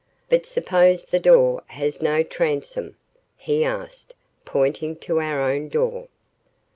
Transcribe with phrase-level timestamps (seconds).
[0.31, 2.97] "But suppose the door has no transom?"
[3.37, 6.07] he asked, pointing to our own door.